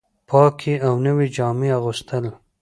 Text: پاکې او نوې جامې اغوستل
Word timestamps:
پاکې 0.29 0.73
او 0.87 0.93
نوې 1.05 1.27
جامې 1.35 1.69
اغوستل 1.77 2.25